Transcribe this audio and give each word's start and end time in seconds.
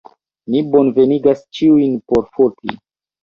Ni 0.53 0.61
bonvenigas 0.75 1.43
ĉiujn 1.57 1.93
por 2.13 2.25
foti. 2.39 2.75